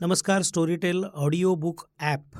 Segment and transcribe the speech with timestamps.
[0.00, 2.36] नमस्कार Storytel audio book app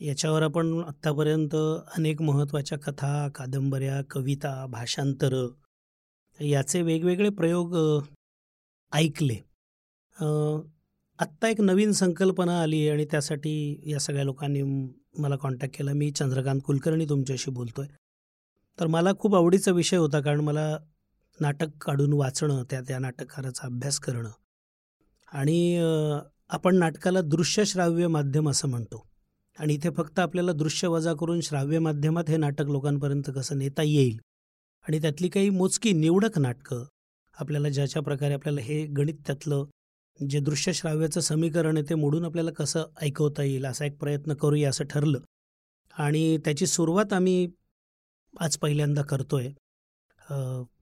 [0.00, 7.76] याच्यावर आपण आत्तापर्यंत अनेक महत्त्वाच्या कथा कादंबऱ्या कविता भाषांतरं याचे वेगवेगळे प्रयोग
[8.92, 9.36] ऐकले.
[11.18, 13.54] आत्ता एक नवीन संकल्पना आली आहे आणि त्यासाठी
[13.92, 14.62] या सगळ्या लोकांनी
[15.18, 15.92] मला कॉन्टॅक्ट केला.
[15.92, 17.96] मी चंद्रकांत कुलकर्णी तुमच्याशी बोलतो आहे
[18.78, 20.68] तर मला खूप आवडीचा विषय होता कारण मला
[21.38, 24.30] नाटक काढून वाचणं त्या त्या नाटककाराचा अभ्यास करणं
[25.28, 25.78] आणि
[26.48, 29.02] आपण नाटकाला दृश्य श्राव्य माध्यम असं म्हणतो.
[29.58, 34.18] आणि इथे फक्त आपल्याला दृश्य वजा करून श्राव्य माध्यमात हे नाटक लोकांपर्यंत कसं नेता येईल
[34.88, 36.84] आणि त्यातली काही मोजकी निवडक नाटकं
[37.40, 39.64] आपल्याला ज्याच्या प्रकारे आपल्याला हे गणित त्यातलं
[40.30, 44.68] जे दृश्य श्राव्याचं समीकरण आहे ते मोडून आपल्याला कसं ऐकवता येईल असा एक प्रयत्न करूया
[44.68, 45.20] असं ठरलं.
[45.98, 47.48] आणि त्याची सुरुवात आम्ही
[48.40, 49.50] आज पहिल्यांदा करतोय.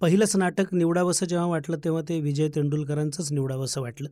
[0.01, 4.09] पहिलंच नाटक निवडावंसं जेव्हा वाटलं तेव्हा ते विजय तेंडुलकरांचंच निवडावंसं वाटलं.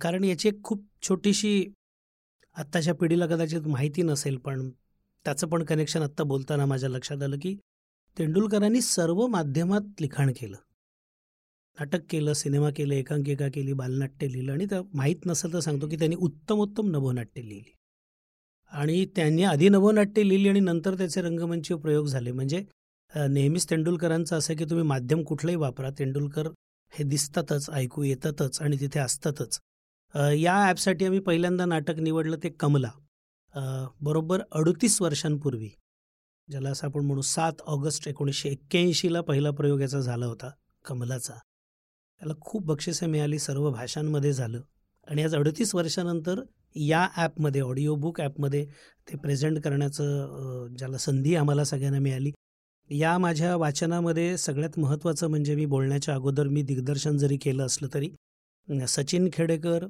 [0.00, 1.72] कारण याची एक खूप छोटीशी
[2.56, 4.68] आत्ताच्या पिढीला कदाचित माहिती नसेल पण
[5.24, 7.54] त्याचं पण कनेक्शन आत्ता बोलताना माझ्या लक्षात आलं की
[8.16, 10.56] तेंडुलकरांनी सर्व माध्यमात लिखाण केलं.
[11.78, 15.96] नाटक केलं सिनेमा केलं एकांकिका केली बालनाट्य लिहिलं आणि त्या माहीत नसेल तर सांगतो की
[15.96, 17.72] त्यांनी उत्तमोत्तम नभोनाट्य लिहिली.
[18.72, 22.32] आणि त्यांनी आधी नभोनाट्य लिहिली आणि नंतर त्याचे रंगमंच प्रयोग झाले.
[22.32, 22.64] म्हणजे
[23.14, 26.48] नेहमीच तेंडुलकरांचं असं की तुम्ही माध्यम कुठलंही वापरा तेंडुलकर
[26.92, 29.58] हे दिसतातच ऐकू येतातच आणि तिथे असतातच.
[30.14, 32.90] या ॲपसाठी आम्ही पहिल्यांदा नाटक निवडलं ते कमला.
[34.00, 35.68] बरोबर अडतीस वर्षांपूर्वी
[36.48, 40.50] ज्याला असं आपण म्हणू सात ऑगस्ट एकोणीसशे एक्क्याऐंशीला पहिला प्रयोग याचा झाला होता
[40.84, 41.34] कमलाचा.
[42.20, 44.60] त्याला खूप बक्षिसे मिळाली सर्व भाषांमध्ये झालं.
[45.08, 46.40] आणि आज अडतीस वर्षानंतर
[46.76, 48.64] या ॲपमध्ये ऑडिओ बुक ॲपमध्ये
[49.08, 52.32] ते प्रेझेंट करण्याचं ज्याला संधी आम्हाला सगळ्यांना मिळाली
[52.90, 58.10] या माझ्या वाचनामध्ये सगळ्यात महत्त्वाचं म्हणजे मी बोलण्याच्या अगोदर मी दिग्दर्शन जरी केलं असलं तरी
[58.88, 59.86] सचिन खेडेकर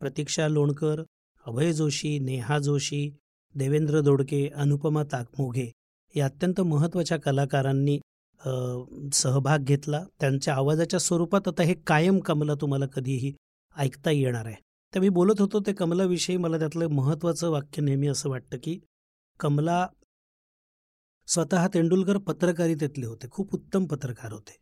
[0.00, 1.02] प्रतीक्षा लोणकर
[1.46, 3.08] अभय जोशी नेहा जोशी
[3.54, 5.70] देवेंद्र दोडके अनुपमा ताकमोघे
[6.14, 7.98] या अत्यंत महत्त्वाच्या कलाकारांनी
[9.12, 10.02] सहभाग घेतला.
[10.20, 13.32] त्यांच्या आवाजाच्या स्वरूपात आता हे कायम कमला तुम्हाला कधीही
[13.76, 14.54] ऐकता येणार आहे.
[14.92, 16.36] तर मी बोलत होतो ते कमलाविषयी.
[16.36, 18.78] मला त्यातलं महत्त्वाचं वाक्य नेहमी असं वाटतं की
[19.40, 19.86] कमला
[21.26, 23.28] स्वतः तेंडुलकर पत्रकारितेतले होते.
[23.30, 24.56] खूप उत्तम पत्रकार होते.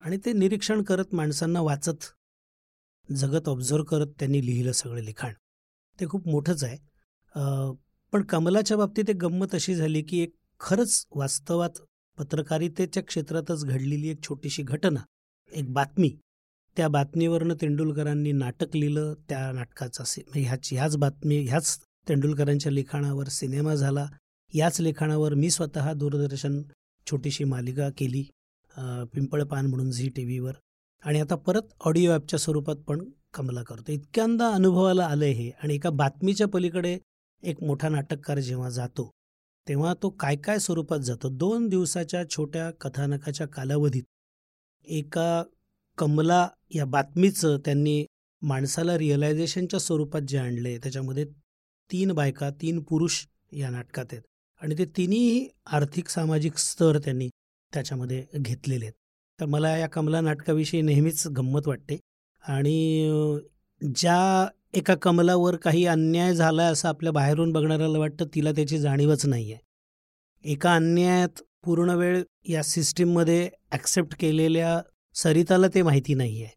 [0.00, 2.04] आणि ते निरीक्षण करत माणसांना वाचत
[3.12, 5.32] जगत ऑब्झर्व करत त्यांनी लिहिलं सगळं लिखाण.
[6.00, 6.78] ते खूप मोठंच आहे.
[8.12, 11.80] पण कमलाच्या बाबतीत एक गंमत अशी झाली की एक खरंच वास्तवात
[12.18, 15.00] पत्रकारितेच्या क्षेत्रातच घडलेली एक छोटीशी घटना
[15.52, 16.16] एक बातमी.
[16.76, 19.14] त्या बातमीवरनं तेंडुलकरांनी नाटक लिहिलं.
[19.28, 24.06] त्या नाटकाचा सि ह्याच ह्याच बातमी ह्याच तेंडुलकरांच्या लिखाणावर सिनेमा झाला.
[24.52, 26.62] याच लिखाणावर मी स्वतः दूरदर्शन
[27.06, 28.22] छोटीशी मालिका केली
[29.12, 30.52] पिंपळपान म्हणून झी टी व्हीवर
[31.02, 33.04] आणि आता परत ऑडिओ ॲपच्या स्वरूपात पण
[33.34, 33.92] कमला करतो.
[33.92, 36.96] इतक्यांदा अनुभवाला आलं हे आणि एका बातमीच्या पलीकडे
[37.42, 39.10] एक मोठा नाटककार जेव्हा जातो
[39.66, 41.28] तेव्हा तो काय काय स्वरूपात जातो?
[41.28, 44.02] दोन दिवसाच्या छोट्या कथानकाच्या कालावधीत
[44.84, 45.42] एका
[45.98, 48.04] कमला या बातमीचं त्यांनी
[48.42, 51.24] माणसाला रिअलायझेशनच्या स्वरूपात जे आणले त्याच्यामध्ये
[51.90, 54.22] तीन बायका तीन पुरुष या नाटकात आहेत.
[54.62, 57.28] आणि ते तिन्ही आर्थिक सामाजिक स्तर त्यांनी
[57.72, 58.92] त्याच्यामध्ये घेतलेले आहेत.
[59.38, 61.98] तर मला या कमला नाटकाविषयी नेहमीच गंमत वाटते.
[62.44, 63.50] आणि
[63.80, 69.52] ज्या एका कमलावर काही अन्याय झाला असं आपल्या बाहेरून बघणाऱ्याला वाटतं तिला त्याची जाणीवच नाही
[69.52, 74.80] आहे एका अन्यायात पूर्ण वेळ या सिस्टीममध्ये ॲक्सेप्ट केलेल्या
[75.14, 76.54] सरिताला ते माहिती नाही आहे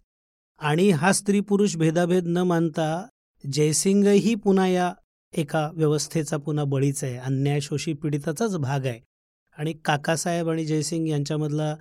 [0.62, 2.88] आणि हा स्त्री पुरुष भेदाभेद न मानता
[3.44, 4.92] जयसिंगही पुन्हा या
[5.38, 7.18] एका व्यवस्थेचा पुन्हा बळीच आहे.
[7.18, 9.00] अन्याय शोषी पीडिताचाच भाग आहे.
[9.58, 11.76] आणि काकासाहेब आणि जयसिंग यांच्यामधला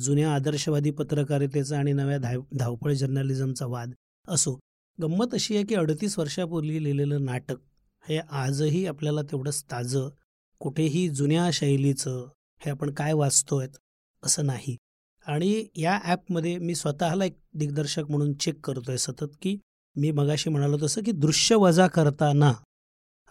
[0.00, 3.92] जुन्या आदर्शवादी पत्रकारितेचा आणि नव्या धाव धावपळ जर्नलिझमचा वाद
[4.28, 4.58] असो
[4.98, 7.56] गंमत अशी आहे की अडतीस वर्षापूर्वी लिहिलेलं नाटक
[8.04, 10.08] हे आजही आपल्याला तेवढंच ताजं
[10.60, 12.26] कुठेही जुन्या शैलीचं
[12.60, 13.66] हे आपण काय वाचतोय
[14.22, 14.76] असं नाही.
[15.26, 19.58] आणि या ॲपमध्ये मी स्वतःला एक दिग्दर्शक म्हणून चेक करतोय सतत की
[19.96, 22.52] मी मगाशी म्हणालो तसं की दृश्य वजा करताना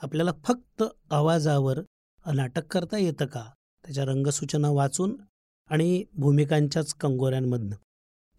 [0.01, 1.79] आपल्याला फक्त आवाजावर
[2.25, 3.43] नाटक करता येतं का?
[3.83, 5.15] त्याच्या रंगसूचना वाचून
[5.69, 7.75] आणि भूमिकांच्याच कंगोऱ्यांमधनं.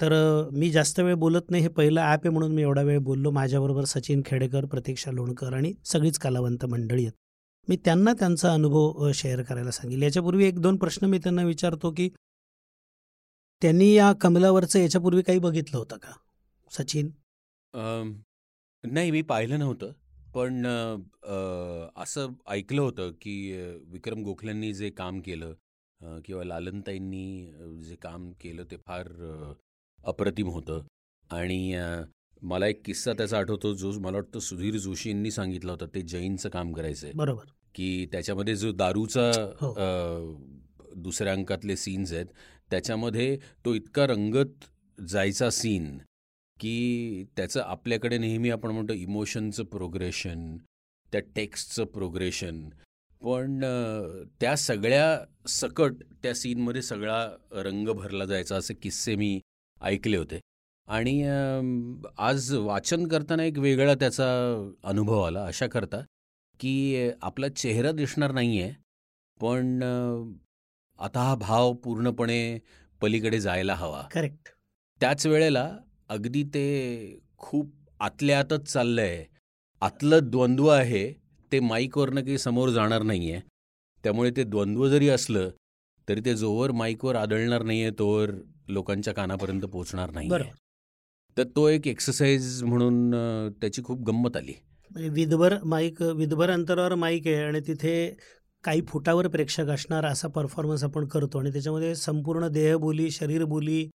[0.01, 0.13] तर
[0.53, 1.63] मी जास्त वेळ बोलत नाही.
[1.63, 3.31] हे पहिलं ॲप आहे म्हणून मी एवढा वेळ बोललो.
[3.31, 7.13] माझ्याबरोबर सचिन खेडेकर प्रतीक्षा लोणकर आणि सगळीच कलावंत मंडळी आहेत.
[7.69, 10.03] मी त्यांना त्यांचा अनुभव शेअर करायला सांगेल.
[10.03, 12.09] याच्यापूर्वी एक दोन प्रश्न मी त्यांना विचारतो की
[13.63, 16.13] त्यांनी या कमलावरचं याच्यापूर्वी काही बघितलं होतं का?
[16.71, 17.11] सचिन?
[18.85, 19.93] नाही मी पाहिलं नव्हतं.
[20.35, 20.67] पण
[21.97, 23.35] असं ऐकलं होतं की
[23.93, 25.53] विक्रम गोखलेंनी जे काम केलं
[26.25, 29.09] किंवा लालनताईंनी जे काम केलं ते फार
[30.05, 30.83] अप्रतिम होतं.
[31.31, 31.77] आणि
[32.43, 36.73] मला एक किस्सा त्याचा आठवतो जो मला वाटतं सुधीर जोशींनी सांगितला होता ते जैनचं काम
[36.73, 37.13] करायचंय.
[37.15, 37.45] बरोबर.
[37.75, 39.31] की त्याच्यामध्ये जो दारूचा
[39.61, 39.75] हो.
[40.97, 42.27] दुसऱ्या अंकातले सीन्स आहेत
[42.71, 44.65] त्याच्यामध्ये तो इतका रंगत
[44.99, 45.87] जायचा सीन
[46.61, 50.57] की त्याचं आपल्याकडे नेहमी आपण म्हणतो इमोशनचं प्रोग्रेशन
[51.13, 52.69] त्या टेक्स्टचं प्रोग्रेशन.
[53.23, 53.61] पण
[54.41, 55.93] त्या सगळ्या सकट
[56.23, 59.41] त्या सीनमध्ये सगळा रंग भरला जायचा असे किस्से मी
[59.83, 60.41] ऐकले होते.
[60.89, 61.23] आणि
[62.19, 64.29] आज वाचन करताना एक वेगळा त्याचा
[64.85, 66.01] अनुभव आला अशा करता
[66.61, 68.73] की आपला चेहरा दिसणार नाही आहे
[69.41, 69.83] पण
[70.99, 72.59] आता हा भाव पूर्णपणे
[73.01, 74.03] पलीकडे जायला हवा.
[74.15, 74.49] करेक्ट.
[75.01, 75.77] त्याच वेळेला
[76.11, 76.65] अगदी ते
[77.39, 79.25] खूप आतल्या आतच चाललंय.
[79.83, 81.03] आतलं द्वंद्व आहे
[81.53, 83.41] ते माईकवरनं काही समोर जाणार नाही आहे
[84.05, 85.51] त्यामुळे ते द्वंद्व जरी असलं
[86.09, 88.31] तरी ते जोवर माईकवर आदळणार नाही आहे तोवर
[88.69, 90.29] लोकांच्या कानापर्यंत पोचणार नाही
[91.37, 93.11] तर तो एक एक्सरसाइज म्हणून
[93.61, 94.53] त्याची खूप गंमत आली.
[94.91, 97.95] म्हणजे विधभर माईक विधभर अंतरावर माईक आहे आणि तिथे
[98.65, 101.39] काही फुटावर प्रेक्षक असणार असा परफॉर्मन्स आपण करतो.
[101.39, 103.89] आणि त्याच्यामध्ये संपूर्ण देहबोली शरीरबोली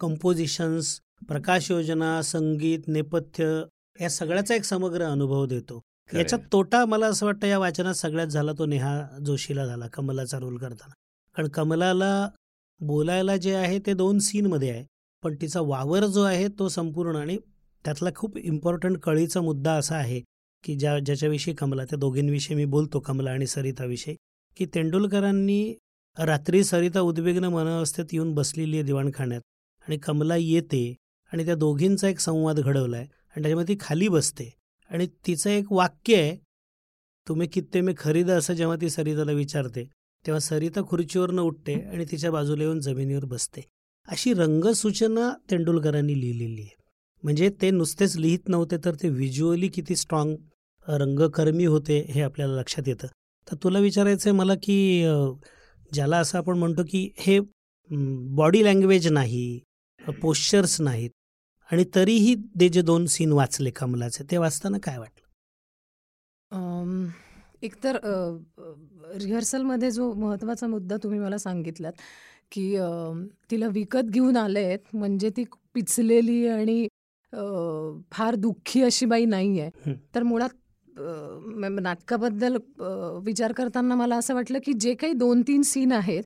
[0.00, 3.44] कंपोजिशन्स प्रकाश योजना संगीत नेपथ्य
[4.00, 5.80] या सगळ्याचा एक समग्र अनुभव देतो.
[6.12, 10.56] याच्यात तोटा मला असं वाटतं या वाचनात सगळ्यात झाला तो नेहा जोशीला झाला कमलाचा रोल
[10.56, 10.92] करताना.
[11.36, 12.28] कारण कमलाला
[12.80, 14.84] बोलायला जे आहे ते दोन सीनमध्ये आहे.
[15.22, 17.36] पण तिचा वावर जो आहे तो संपूर्ण आणि
[17.84, 20.20] त्यातला खूप इम्पॉर्टंट कळीचा मुद्दा असा आहे
[20.64, 24.14] की ज्या ज्याच्याविषयी कमला त्या दोघींविषयी मी बोलतो कमला आणि सरिताविषयी
[24.56, 25.74] की तेंडुलकरांनी
[26.16, 29.40] रात्री सरिता उद्विग्न मनावस्थेत येऊन बसलेली आहे दिवाणखाण्यात
[29.86, 30.94] आणि कमला येते
[31.32, 34.50] आणि त्या दोघींचा एक संवाद घडवला आहे आणि त्याच्यामध्ये ती खाली बसते.
[34.90, 36.36] आणि तिचं एक वाक्य आहे
[37.26, 39.84] तुम्ही कित्ते मी खरीद असं जेव्हा ती सरिताला विचारते
[40.24, 43.60] तेव्हा सरिता खुर्चीवरनं उठते आणि तिच्या बाजूला येऊन जमिनीवर बसते.
[44.08, 46.76] अशी रंगसूचना तेंडुलकरांनी लिहिलेली आहे.
[47.22, 50.36] म्हणजे ते नुसतेच लिहित नव्हते तर ते व्हिज्युअली किती स्ट्रॉंग
[50.86, 53.06] रंगकर्मी होते हे आपल्याला लक्षात येतं.
[53.46, 54.76] तर तुला विचारायचं आहे मला की
[55.92, 57.38] ज्याला असं आपण म्हणतो की हे
[58.36, 59.60] बॉडी लँग्वेज नाही
[60.00, 61.10] पोश्चर्स नाहीत
[61.70, 65.26] आणि तरीही ते जे दोन सीन वाचले कमलाचे ते वाचताना काय वाटलं?
[67.62, 67.96] एकतर
[69.22, 71.92] रिहर्सलमध्ये जो महत्त्वाचा मुद्दा तुम्ही मला सांगितलात
[72.52, 72.76] की
[73.50, 75.44] तिला विकत घेऊन आलेत म्हणजे ती
[75.74, 76.86] पिचलेली आणि
[78.12, 79.94] फार दुःखी अशी बाई नाही आहे.
[80.14, 80.56] तर मुळात
[81.80, 82.56] नाटकाबद्दल
[83.24, 86.22] विचार करताना मला असं वाटलं की जे काही दोन तीन सीन आहेत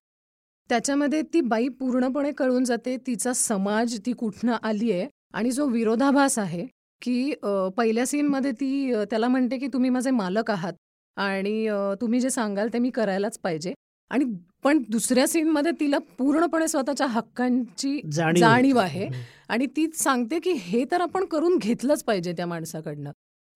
[0.70, 6.38] त्याच्यामध्ये ती बाई पूर्णपणे कळून जाते तिचा समाज ती कुठनं आली आहे आणि जो विरोधाभास
[6.38, 6.66] आहे
[7.02, 7.34] की
[7.76, 10.72] पहिल्या सीनमध्ये ती त्याला म्हणते की तुम्ही माझे मालक आहात
[11.16, 11.68] आणि
[12.00, 13.74] तुम्ही जे सांगाल ते मी करायलाच पाहिजे
[14.10, 14.24] आणि
[14.64, 18.78] पण दुसऱ्या सीनमध्ये तिला पूर्णपणे स्वतःच्या हक्कांची जाणीव.
[18.78, 19.08] आहे.
[19.48, 23.10] आणि ती सांगते की हे तर आपण करून घेतलंच पाहिजे त्या माणसाकडनं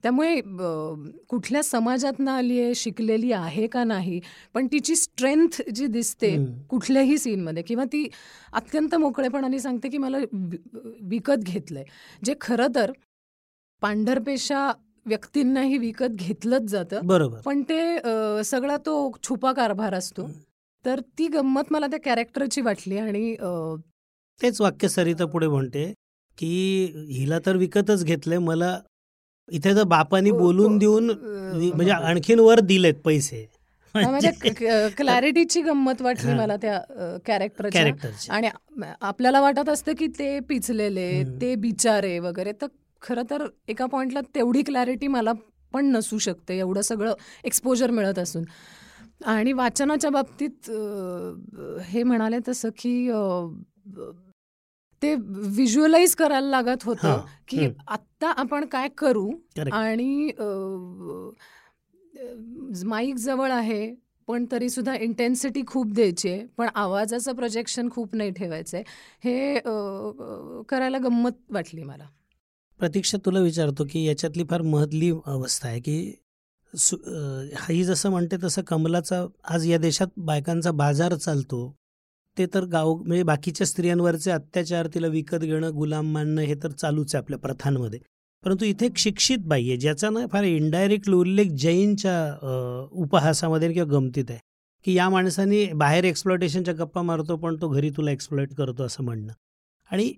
[0.04, 0.40] त्यामुळे
[1.28, 4.20] कुठल्या समाजातनं आली आहे शिकलेली आहे का नाही
[4.54, 6.34] पण तिची स्ट्रेंथ जी दिसते.
[6.70, 8.06] कुठल्याही सीनमध्ये किंवा ती
[8.52, 10.18] अत्यंत मोकळेपणाने सांगते की मला
[11.02, 11.84] विकत घेतलंय
[12.24, 12.92] जे खरं तर
[13.82, 14.70] पांढरपेशा
[15.06, 20.28] व्यक्तींनाही विकत घेतलंच जातं बरोबर पण ते सगळा तो छुपा कारभार असतो.
[20.84, 23.34] तर ती गंमत मला त्या कॅरेक्टरची वाटली आणि
[24.40, 25.84] तेच वाक्य सरिता पुढे म्हणते
[26.38, 26.48] की
[27.10, 28.78] हिला तर विकतच घेतलंय मला
[29.52, 33.48] इथे तर बापानी बोलून देऊन वि- म्हणजे आणखीन वर दिलेत पैसे.
[33.94, 34.30] म्हणजे
[34.88, 36.36] क्लॅरिटीची गंमत वाटली हा.
[36.36, 36.80] मला त्या
[37.26, 37.92] कॅरेक्टरचे
[38.30, 38.48] आणि
[39.00, 41.22] आपल्याला वाटत असतं की ते पिचलेले.
[41.40, 42.52] ते बिचारे वगैरे.
[42.52, 42.66] तर
[43.02, 45.32] खरं तर एका पॉइंटला तेवढी क्लॅरिटी मला
[45.72, 48.44] पण नसू शकते एवढं सगळं एक्सपोजर मिळत असून.
[49.26, 50.70] आणि वाचनाच्या बाबतीत
[51.84, 53.10] हे म्हणाले तसं की
[55.02, 57.20] ते व्हिज्युअलाइज करायला लागत होतं.
[57.48, 57.68] की.
[57.88, 59.30] आत्ता आपण काय करू.
[59.72, 60.30] आणि
[62.84, 63.94] माईक जवळ आहे
[64.28, 68.82] पण तरी सुद्धा इंटेन्सिटी खूप द्यायची आहे पण आवाजाचं प्रोजेक्शन खूप नाही ठेवायचंय
[69.24, 69.54] हे
[70.68, 72.06] करायला गंमत वाटली मला
[72.80, 76.14] प्रतीक्षा तुला विचारतो की याच्यातली फार महत्ली अवस्था आहे की
[77.68, 81.77] ही जसं म्हणते तसं कमलाचा आज या देशात बायकांचा बाजार चालतो
[82.38, 87.14] ते तर गाव म्हणजे बाकीच्या स्त्रियांवरचे अत्याचार तिला विकत घेणं गुलाम मानणं हे तर चालूच
[87.14, 87.98] आहे आपल्या प्रथांमध्ये.
[88.44, 92.16] परंतु इथे एक शिक्षित बाई आहे ज्याचा ना फार इनडायरेक्ट उल्लेख जैनच्या
[93.04, 94.38] उपहासामध्ये किंवा गमतीत आहे
[94.84, 99.32] की या माणसाने बाहेर एक्सप्लॉटेशनच्या गप्पा मारतो पण तो घरी तुला एक्सप्लॉइट करतो असं म्हणणं.
[99.90, 100.12] आणि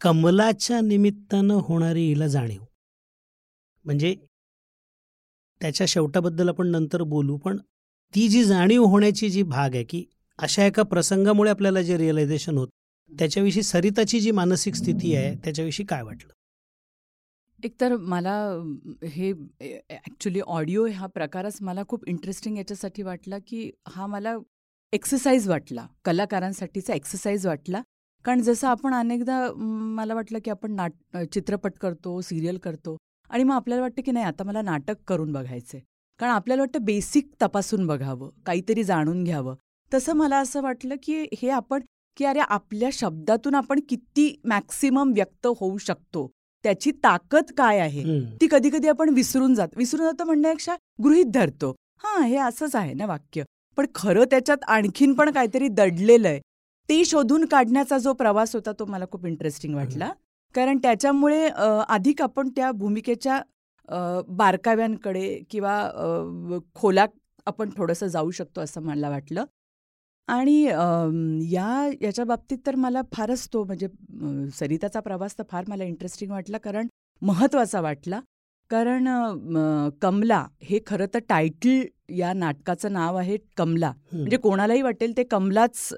[0.00, 2.60] कमलाच्या निमित्तानं होणारी हिला जाणीव.
[3.84, 4.14] म्हणजे
[5.60, 7.58] त्याच्या शेवटाबद्दल आपण नंतर बोलू पण
[8.14, 10.04] ती जी जाणीव होण्याची जी भाग आहे की
[10.38, 12.68] अशा एका प्रसंगामुळे आपल्याला जे रिअलायझेशन होत
[13.10, 16.32] त्याच्याविषयी सरिताची जी मानसिक स्थिती आहे त्याच्याविषयी काय वाटलं?
[17.58, 18.34] एकतर मला
[19.04, 19.32] हे
[19.90, 24.36] ॲक्च्युली ऑडिओ हा प्रकारच मला खूप इंटरेस्टिंग याच्यासाठी वाटला की हा मला
[24.92, 27.80] एक्सरसाइज वाटला कलाकारांसाठीचा एक्सरसाइज वाटला.
[28.24, 29.38] कारण जसं आपण अनेकदा
[29.96, 32.96] मला वाटलं की आपण नाट चित्रपट करतो सिरियल करतो
[33.30, 35.78] आणि मग आपल्याला वाटतं की नाही आता मला नाटक करून बघायचं
[36.20, 39.54] कारण आपल्याला वाटतं बेसिक तपासून बघावं काहीतरी जाणून घ्यावं.
[39.96, 41.82] तसं मला असं वाटलं की हे आपण
[42.16, 46.26] की अरे आपल्या शब्दातून आपण किती मॅक्सिमम व्यक्त होऊ शकतो.
[46.64, 48.02] त्याची ताकद काय आहे?
[48.40, 50.74] ती कधी कधी आपण विसरून जात विसरून जातो म्हणण्यापेक्षा
[51.04, 51.74] गृहित धरतो.
[52.04, 53.42] हां हे असंच आहे ना वाक्य.
[53.78, 56.40] पण खरं त्याच्यात आणखीन पण काहीतरी दडलेलं आहे.
[56.88, 60.12] ते शोधून काढण्याचा जो प्रवास होता तो मला खूप इंटरेस्टिंग वाटला.
[60.54, 61.46] कारण त्याच्यामुळे
[61.88, 63.40] अधिक आपण त्या भूमिकेच्या
[64.28, 67.06] बारकाव्यांकडे किंवा खोला
[67.46, 69.44] आपण थोडंसं जाऊ शकतो असं मला वाटलं.
[70.28, 70.62] आणि
[71.52, 73.88] या याच्या बाबतीत तर मला फारच तो म्हणजे
[74.58, 76.86] सरिताचा प्रवास तर फार मला इंटरेस्टिंग वाटला कारण
[77.22, 78.20] महत्त्वाचा वाटला.
[78.70, 79.06] कारण
[80.02, 81.82] कमला हे खरं तर टायटल
[82.16, 83.92] या नाटकाचं नाव आहे कमला.
[84.12, 85.88] म्हणजे कोणालाही वाटेल ते कमलाच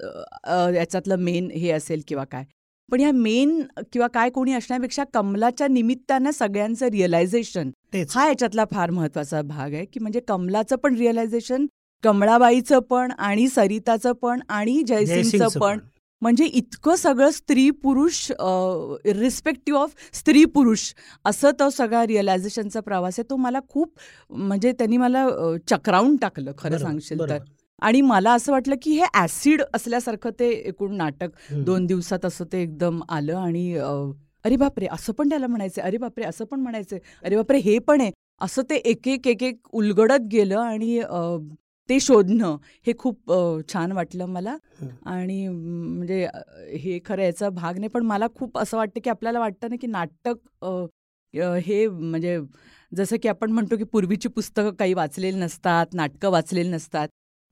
[0.75, 2.43] याच्यातलं मेन हे असेल किंवा काय.
[2.89, 3.61] पण या मेन
[3.93, 7.71] किंवा काय कोणी असण्यापेक्षा कमलाच्या निमित्तानं सगळ्यांचं रिअलायझेशन
[8.09, 11.65] हा याच्यातला फार महत्त्वाचा भाग आहे की म्हणजे कमलाचं पण रिअलायझेशन
[12.03, 15.79] कमळाबाईचं पण आणि सरिताचं पण आणि जयसिंगचं पण.
[16.21, 18.31] म्हणजे इतकं सगळं स्त्री पुरुष
[19.15, 20.81] रिस्पेक्टिव्ह ऑफ स्त्री पुरुष
[21.25, 23.29] असं तो सगळा रिअलायझेशनचा प्रवास आहे.
[23.29, 23.93] तो मला खूप
[24.29, 25.25] म्हणजे त्यांनी मला
[25.69, 27.37] चक्रावून टाकलं खरं सांगशील तर.
[27.81, 32.61] आणि मला असं वाटलं की हे ऍसिड असल्यासारखं ते एकूण नाटक दोन दिवसात असं ते
[32.61, 33.73] एकदम आलं आणि
[34.45, 38.01] अरे बापरे असं पण त्याला म्हणायचं अरे बापरे असं पण म्हणायचं अरे बापरे हे पण
[38.01, 38.11] आहे.
[38.41, 40.99] असं ते एक एक एक एक उलगडत गेलं आणि
[41.89, 42.55] ते शोधणं
[42.87, 43.31] हे खूप
[43.73, 44.55] छान वाटलं मला.
[45.05, 46.25] आणि म्हणजे
[46.77, 49.87] हे खरं याचा भाग नाही पण मला खूप असं वाटतं की आपल्याला वाटतं ना की
[49.87, 50.65] नाटक
[51.65, 52.39] हे म्हणजे
[52.91, 57.07] जसं की आपण म्हणतो की पूर्वीची पुस्तकं काही वाचलेली नसतात नाटकं वाचलेली नसतात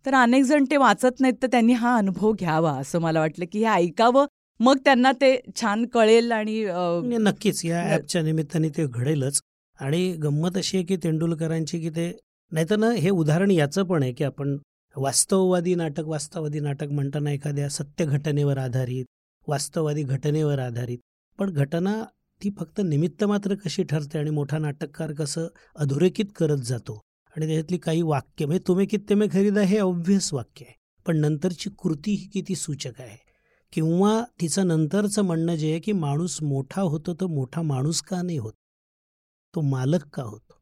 [0.05, 3.59] तर अनेक जण ते वाचत नाहीत तर त्यांनी हा अनुभव घ्यावा असं मला वाटलं की
[3.59, 4.25] हे ऐकावं
[4.59, 6.63] मग त्यांना ते छान कळेल आणि
[7.17, 7.63] नक्कीच.
[7.65, 9.39] या ॲपच्या निमित्ताने ते घडेलच.
[9.79, 12.11] आणि गंमत अशी आहे की तेंडुलकरांची की ते
[12.51, 14.57] नाहीतर ना हे उदाहरण याचं पण आहे की आपण
[14.95, 19.05] वास्तववादी नाटक वास्तववादी नाटक म्हणताना एखाद्या सत्य घटनेवर आधारित
[19.47, 20.97] वास्तववादी घटनेवर आधारित.
[21.39, 22.03] पण घटना
[22.43, 27.01] ती फक्त निमित्त मात्र कशी ठरते आणि मोठा नाटककार कसं अधोरेखित करत जातो
[27.35, 30.75] आणि त्याच्यातली काही वाक्य म्हणजे तुम्ही कित्ते मे खरीदा हे ऑब्व्हियस वाक्य आहे.
[31.07, 33.17] पण नंतरची कृती ही किती सूचक आहे?
[33.73, 38.37] किंवा तिचं नंतरचं म्हणणं जे आहे की माणूस मोठा होतो तर मोठा माणूस का नाही
[38.37, 38.53] होत?
[39.55, 40.56] तो मालक का होतो?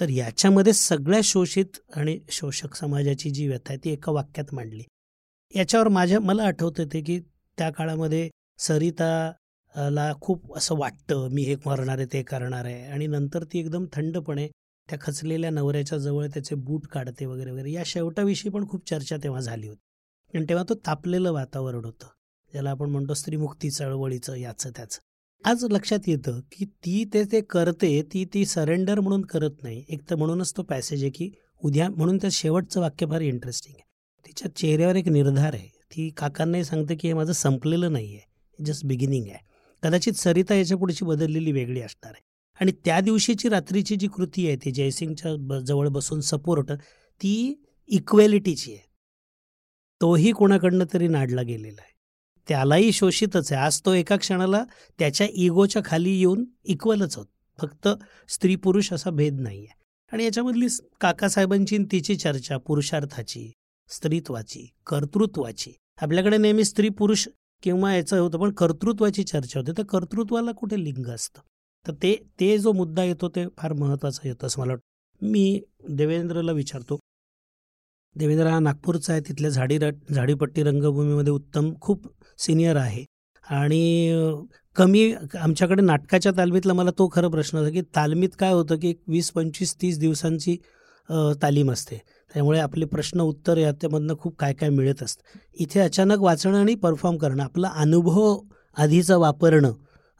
[0.00, 4.82] तर याच्यामध्ये सगळ्या शोषित आणि शोषक समाजाची जी व्यथा आहे ती एका वाक्यात मांडली.
[5.54, 7.18] याच्यावर माझ्या मला आठवत होते की
[7.58, 8.28] त्या काळामध्ये
[8.58, 9.32] सरिता
[9.90, 12.82] ला खूप असं वाटतं मी हे करणार आहे ते करणार आहे.
[12.86, 14.46] आणि नंतर ती एकदम थंडपणे
[14.88, 19.40] त्या खचलेल्या नवऱ्याच्या जवळ त्याचे बूट काढते वगैरे वगैरे या शेवटाविषयी पण खूप चर्चा तेव्हा
[19.40, 19.80] झाली होती.
[20.34, 22.06] आणि तेव्हा तो तापलेलं वातावरण होतं.
[22.52, 24.98] ज्याला आपण म्हणतो स्त्रीमुक्ती चळवळीचं याचं त्याचं.
[25.44, 29.84] आज लक्षात येतं की ती ते ते करते ती ती सरेंडर म्हणून करत नाही.
[29.88, 31.30] एक तर म्हणूनच तो पॅसेज आहे की
[31.64, 33.84] उद्या म्हणून त्या शेवटचं वाक्य फार इंटरेस्टिंग आहे.
[34.26, 35.68] तिच्या चेहऱ्यावर एक निर्धार आहे.
[35.68, 39.38] ती काकांनाही सांगते की हे माझं संपलेलं नाही आहे जस्ट बिगिनिंग आहे.
[39.82, 42.22] कदाचित सरिता याच्या पुढची बदललेली वेगळी असणार आहे.
[42.60, 46.72] आणि त्या दिवशीची रात्रीची जी कृती आहे ती जयसिंगच्या जवळ बसून सपोर्ट
[47.20, 48.86] ती इक्वॅलिटीची आहे.
[50.00, 51.97] तोही कोणाकडनं तरी नाडला गेलेला आहे.
[52.48, 53.62] त्यालाही शोषितच आहे.
[53.62, 54.64] आज तो एका क्षणाला
[54.98, 57.26] त्याच्या इगोच्या खाली येऊन इक्वलच होत.
[57.60, 57.88] फक्त
[58.28, 59.74] स्त्री पुरुष असा भेद नाही आहे.
[60.12, 60.66] आणि याच्यामधली
[61.00, 63.52] काकासाहेबांची तिची चर्चा पुरुषार्थाची
[63.88, 65.72] स्त्रीत्वाची कर्तृत्वाची.
[66.02, 67.28] आपल्याकडे नेहमी स्त्री पुरुष
[67.62, 69.72] किंवा याचं होतं पण कर्तृत्वाची चर्चा होते.
[69.78, 71.40] तर कर्तृत्वाला कुठे लिंग असतं?
[71.86, 75.26] तर ते ते जो मुद्दा येतो ते फार महत्त्वाचा येतो असं मला वाटतं.
[75.26, 76.98] मी देवेंद्रला विचारतो
[78.16, 83.04] देवेंद्र हा नागपूरचा आहे तिथल्या झाडी झाडीपट्टी रंगभूमीमध्ये उत्तम खूप सिनियर आहे.
[83.44, 84.36] आणि
[84.76, 89.00] कमी आमच्याकडे नाटकाच्या तालमीतला मला तो खरं प्रश्न होता की तालमीत काय होतं की एक
[89.08, 90.56] वीस पंचवीस तीस दिवसांची
[91.42, 91.96] तालीम असते.
[92.30, 95.38] त्यामुळे आपले प्रश्न उत्तर याच्यामधनं खूप काय काय मिळत असतं.
[95.54, 98.38] इथे अचानक वाचणं आणि परफॉर्म करणं आपला अनुभव
[98.76, 99.72] आधीचा वापरणं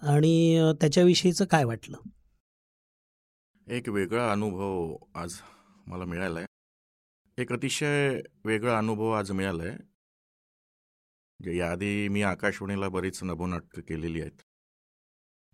[0.02, 1.97] आणि त्याच्याविषयीचं काय वाटलं?
[3.66, 5.35] एक वेगळा अनुभव आज
[5.87, 6.47] मला मिळाला आहे
[7.38, 14.40] एक अतिशय वेगळा अनुभव आज मिळाला आहे म्हणजे याआधी मी आकाशवाणीला बरीच नभोनाटकं केलेली आहेत.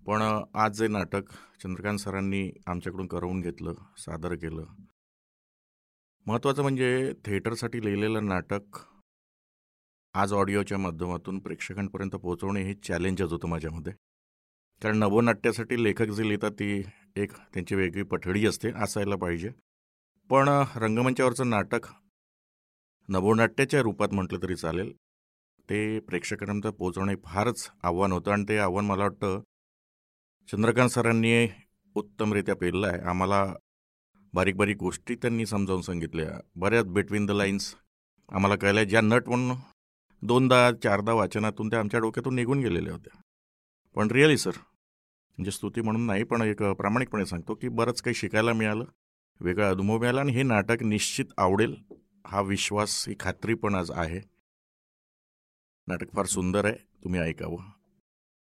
[0.06, 0.22] पण
[0.54, 4.64] आज जे नाटक चंद्रकांत सरांनी आमच्याकडून करवून घेतलं सादर केलं
[6.26, 8.78] महत्त्वाचं म्हणजे थिएटरसाठी लिहिलेलं नाटक
[10.14, 13.92] आज ऑडिओच्या माध्यमातून प्रेक्षकांपर्यंत पोहोचवणे हे चॅलेंजच होतं माझ्यामध्ये.
[14.82, 16.82] कारण नवनाट्यासाठी लेखक जे लिहितात ती
[17.16, 19.50] एक त्यांची वेगळी पठडी असते असायला पाहिजे.
[20.30, 21.86] पण रंगमंचावरचं नाटक
[23.08, 24.92] नवोनाट्याच्या रूपात म्हटलं तरी चालेल.
[25.70, 29.40] ते प्रेक्षकांपर्यंत पोहोचवणं हे फारच आव्हान होतं आणि ते आव्हान मला वाटतं
[30.48, 31.46] चंद्रकांत सरांनी
[31.94, 33.00] उत्तमरित्या पेरलं आहे.
[33.00, 33.44] आम्हाला
[34.34, 36.40] बारीक बारीक गोष्टी त्यांनी समजावून सांगितल्या.
[36.56, 37.74] बऱ्याच बिटवीन द लाईन्स
[38.28, 39.56] आम्हाला कळल्या ज्या नट म्हणून
[40.22, 43.20] दोनदा चारदा वाचनातून त्या आमच्या डोक्यातून निघून गेलेल्या होत्या.
[43.94, 48.52] पण रिअली सर म्हणजे स्तुती म्हणून नाही पण एक प्रामाणिकपणे सांगतो की बरंच काही शिकायला
[48.52, 48.84] मिळालं.
[49.40, 51.74] वेगळा अनुभव मिळाला आणि हे नाटक निश्चित आवडेल
[52.26, 54.20] हा विश्वास ही खात्री पण आज आहे.
[55.86, 56.74] नाटक फार सुंदर आहे
[57.04, 57.56] तुम्ही ऐकावं.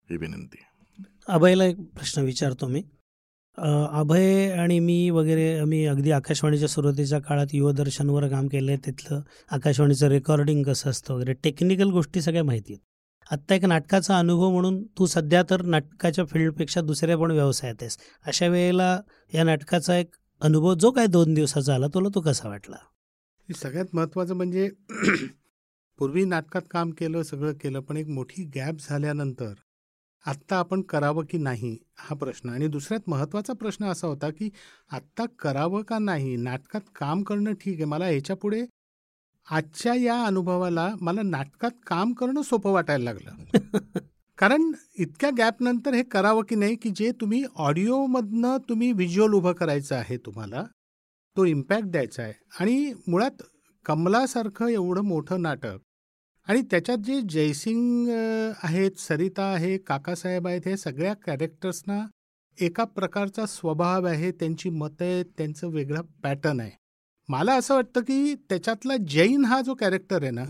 [0.10, 0.58] ही विनंती.
[1.28, 2.84] अभयला एक प्रश्न विचारतो मी.
[3.92, 10.08] अभय आणि मी वगैरे आम्ही अगदी आकाशवाणीच्या सुरुवातीच्या काळात युवदर्शनवर काम केलं आहे तिथलं आकाशवाणीचं
[10.08, 12.86] रेकॉर्डिंग कसं असतं वगैरे टेक्निकल गोष्टी सगळ्या माहिती आहेत.
[13.32, 17.98] आत्ता एक नाटकाचा अनुभव म्हणून तू सध्या तर नाटकाच्या फील्डपेक्षा दुसऱ्या पण व्यवसायात आहेस.
[18.26, 19.00] अशा वेळेला
[19.34, 22.78] या नाटकाचा एक अनुभव जो काय दोन दिवसाचा आला तुला तो कसा वाटला?
[23.50, 24.70] सगळ्यात महत्त्वाचं म्हणजे
[26.00, 29.54] पूर्वी नाटकात काम केलं सगळं केलं पण एक मोठी गॅप झाल्यानंतर
[30.26, 32.50] आत्ता आपण करावं की नाही हा प्रश्न.
[32.50, 34.50] आणि दुसऱ्यात महत्त्वाचा प्रश्न असा होता की
[34.92, 37.86] आत्ता करावं का नाही नाटकात काम करणं ठीक आहे.
[37.86, 38.66] मला ह्याच्यापुढे
[39.48, 43.44] आजच्या या अनुभवाला मला नाटकात काम करणं सोपं वाटायला लागलं.
[44.40, 49.96] कारण इतक्या गॅपनंतर हे करावं की नाही की जे तुम्ही ऑडिओमधनं तुम्ही व्हिज्युअल उभं करायचं
[49.96, 50.64] आहे तुम्हाला
[51.38, 52.34] तो इम्पॅक्ट द्यायचा आहे.
[52.60, 53.42] आणि मुळात
[53.86, 55.78] कमलासारखं एवढं मोठं नाटक
[56.48, 58.10] आणि त्याच्यात जे जयसिंग
[58.64, 62.00] आहेत सरिता आहे काकासाहेब आहेत हे सगळ्या कॅरेक्टर्सना
[62.58, 66.72] एका प्रकारचा स्वभाव आहे त्यांची मतं आहेत त्यांचं वेगळं पॅटर्न आहे.
[67.30, 70.44] मला असं वाटतं की त्याच्यातला जैन हा जो कॅरेक्टर आहे ना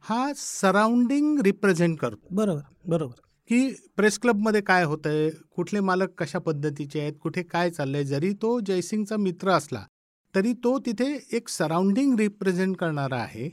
[0.00, 2.26] हा सराउंडिंग रिप्रेझेंट करतो.
[2.30, 3.20] बरोबर बरोबर.
[3.50, 5.28] की प्रेस क्लबमध्ये काय होतंय?
[5.56, 7.12] कुठले मालक कशा पद्धतीचे आहेत?
[7.22, 8.04] कुठे काय चाललंय?
[8.04, 9.84] जरी तो जयसिंगचा मित्र असला
[10.34, 13.48] तरी तो तिथे एक सराउंडिंग रिप्रेझेंट करणारा आहे.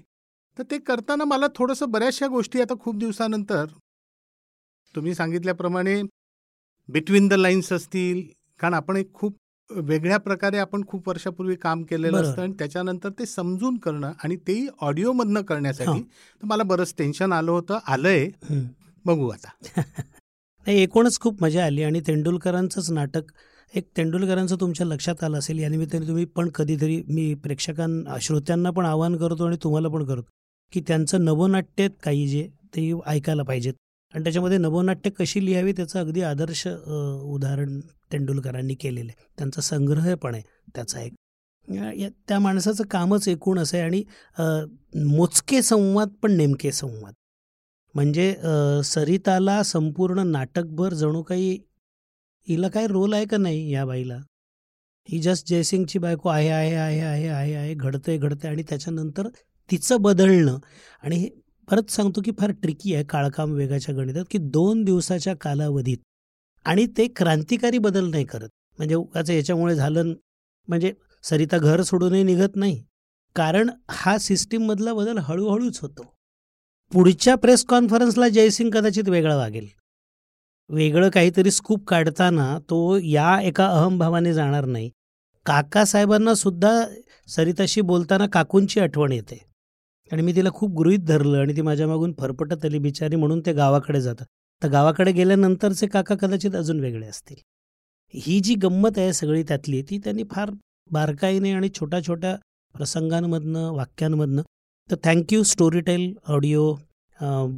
[0.57, 3.65] तर ते करताना मला थोडंसं बऱ्याचशा गोष्टी आता खूप दिवसानंतर
[4.95, 6.01] तुम्ही सांगितल्याप्रमाणे
[6.89, 8.21] बिटवीन द लाईन्स असतील.
[8.59, 9.37] कारण आपण एक खूप
[9.69, 14.67] वेगळ्या प्रकारे आपण खूप वर्षापूर्वी काम केलेलं असतं आणि त्याच्यानंतर ते समजून करणं आणि तेही
[14.81, 18.29] ऑडिओमधनं करण्यासाठी तर मला बरंच टेन्शन आलं होतं आलंय.
[19.05, 19.49] बघू आता.
[20.65, 23.31] नाही एकूणच खूप मजा आली आणि तेंडुलकरांचंच नाटक
[23.73, 28.85] एक तेंडुलकरांचं तुमच्या लक्षात आलं असेल या निमित्ताने तुम्ही पण कधीतरी मी प्रेक्षकांना श्रोत्यांना पण
[28.85, 30.29] आवाहन करतो आणि तुम्हाला पण करतो
[30.73, 33.73] की त्यांचं नवनाट्य काही जे ते ऐकायला पाहिजेत.
[34.13, 37.79] आणि त्याच्यामध्ये नवनाट्य कशी लिहावी त्याचं अगदी आदर्श उदाहरण
[38.11, 39.25] तेंडुलकरांनी केलेलं आहे.
[39.37, 40.43] त्यांचा संग्रह पण आहे
[40.75, 41.13] त्याचा एक.
[42.27, 44.03] त्या माणसाचं कामच एकूण असं आहे आणि
[45.05, 47.13] मोजके संवाद पण नेमके संवाद.
[47.95, 48.33] म्हणजे
[48.85, 51.57] सरिताला संपूर्ण नाटकभर जणू काही
[52.47, 54.17] हिला काय रोल आहे का नाही या बाईला?
[55.09, 59.27] ही जस्ट जयसिंगची बायको आहे आहे आहे आहे आहे आहे घडतंय घडतंय आणि त्याच्यानंतर
[59.69, 60.57] तिचं बदलणं.
[61.03, 61.29] आणि हे
[61.67, 65.97] परत सांगतो की फार ट्रिकी आहे काळकाम वेगाच्या गणितात की दोन दिवसाच्या कालावधीत
[66.65, 68.49] आणि ते क्रांतिकारी बदल नाही करत.
[68.79, 70.13] म्हणजे उगाचं याच्यामुळे झालं
[70.67, 72.81] म्हणजे सरिता घर सोडूनही निघत नाही.
[73.35, 76.03] कारण हा सिस्टीममधला बदल हळूहळूच होतो.
[76.93, 79.67] पुढच्या प्रेस कॉन्फरन्सला जयसिंग कदाचित वेगळा वागेल.
[80.69, 84.89] वेगळं काहीतरी स्कूप काढताना तो या एका अहमभावाने जाणार नाही.
[85.45, 86.85] काकासाहेबांना सुद्धा
[87.27, 89.39] सरिताशी बोलताना काकूंची आठवण येते.
[90.11, 93.53] आणि मी तिला खूप गृहित धरलं आणि ती माझ्या मागून फरफटत आली बिचारी म्हणून ते
[93.53, 94.25] गावाकडे जातात.
[94.63, 97.35] तर गावाकडे गेल्यानंतरचे काका कदाचित अजून वेगळे असतील.
[98.13, 100.51] ही जी गंमत आहे सगळी त्यातली ती त्यांनी फार
[100.91, 102.35] बारकाईने आणि छोट्या छोट्या
[102.75, 104.41] प्रसंगांमधनं वाक्यांमधनं
[104.91, 106.73] तर thank you Storytel audio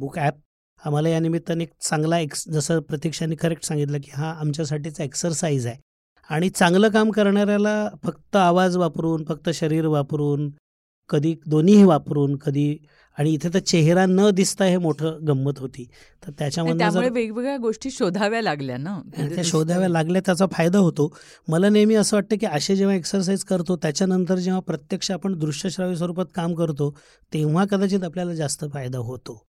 [0.00, 0.34] book app
[0.82, 5.76] आम्हाला या निमित्ताने एक चांगला एक्स जसं प्रतीक्षाने करेक्ट सांगितलं की हा आमच्यासाठीचा एक्सरसाइज आहे.
[6.30, 10.50] आणि चांगलं काम करणाऱ्याला फक्त आवाज वापरून फक्त शरीर वापरून
[11.10, 12.66] कधी दोन्हीही वापरून कधी
[13.18, 15.84] आणि इथे तर चेहरा न दिसता हे मोठं गंमत होती.
[16.22, 18.98] तर त्याच्यामध्ये वेगवेगळ्या गोष्टी शोधाव्या लागल्या ना?
[19.34, 21.08] त्या शोधाव्या लागल्या त्याचा फायदा होतो.
[21.48, 26.26] मला नेहमी असं वाटतं की असे जेव्हा एक्सरसाइज करतो त्याच्यानंतर जेव्हा प्रत्यक्ष आपण दृश्यश्राव्य स्वरूपात
[26.34, 26.90] काम करतो
[27.32, 29.42] तेव्हा कदाचित आपल्याला जास्त फायदा होतो.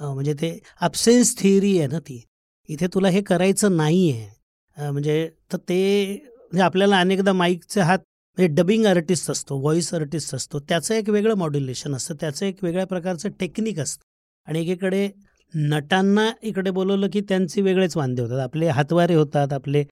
[0.00, 2.22] म्हणजे ते अबसेन्स थिअरी आहे ना ती.
[2.68, 5.80] इथे तुला हे करायचं नाही आहे म्हणजे तर ते
[6.14, 7.98] म्हणजे आपल्याला अनेकदा माईकचे हात
[8.38, 12.86] म्हणजे डबिंग आर्टिस्ट असतो व्हॉइस आर्टिस्ट असतो त्याचं एक वेगळं मॉड्युलेशन असतं त्याचं एक वेगळ्या
[12.86, 14.04] प्रकारचं टेक्निक असतं.
[14.46, 15.08] आणि एकीकडे
[15.54, 18.38] नटांना इकडे बोलवलं की त्यांचे वेगळेच वांदे होतात.
[18.38, 19.84] आपले हातवारे होतात आपले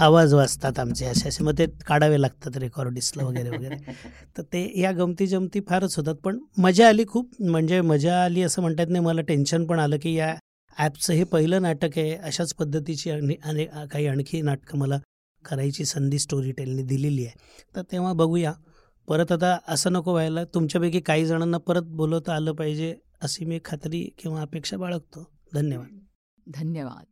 [0.00, 1.44] आवाज वाजतात आमचे असे असे.
[1.44, 3.76] मग ते काढावे लागतात रेकॉर्डिस्टला वगैरे वगैरे.
[4.36, 6.14] तर ते या गमती जमती फारच होतात.
[6.14, 7.30] पण मजा आली खूप.
[7.40, 10.34] म्हणजे मजा आली असं म्हणतात नाही मला टेन्शन पण आलं की या
[10.78, 14.98] ॲपचं हे पहिलं नाटक आहे अशाच पद्धतीची आणि काही आणखी नाटकं मला
[15.44, 17.38] करायची संधी स्टोरी टेलने दिलेली आहे.
[17.76, 18.52] तर तेव्हा बघूया.
[19.08, 24.10] परत आता असं नको व्हायला तुमच्यापैकी काही जणांना परत बोलवता आलं पाहिजे अशी मी खात्री
[24.18, 25.30] किंवा अपेक्षा बाळगतो.
[25.54, 25.98] धन्यवाद.
[26.54, 27.04] धन्यवाद.